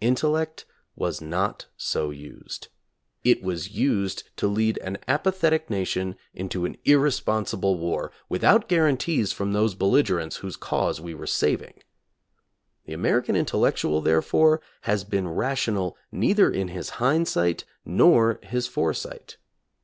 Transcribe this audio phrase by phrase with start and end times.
[0.00, 0.64] Intellect
[0.96, 2.66] was not so used.
[3.22, 9.30] It was used to lead an apathetic nation into an irre sponsible war, without guarantees
[9.30, 11.80] from those belligerents whose cause we were saving.
[12.86, 19.36] The American intellectual, therefore, has been rational neither in his hindsight nor his foresight.